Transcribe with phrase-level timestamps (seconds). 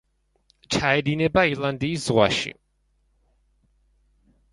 [0.75, 2.53] ჩაედინება ირლანდიის ზღვაში.